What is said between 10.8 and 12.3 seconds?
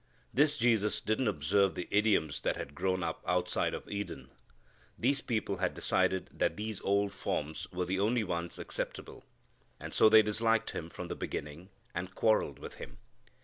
from the beginning, and